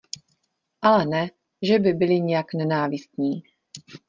Ale 0.81 1.05
ne, 1.05 1.29
že 1.61 1.79
by 1.79 1.93
byli 1.93 2.19
nějak 2.21 2.53
nenávistní. 2.53 3.43